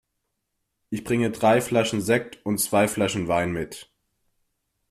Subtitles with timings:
[0.89, 3.87] Ich bringe drei Flaschen Sekt und zwei Flaschen Wein mit.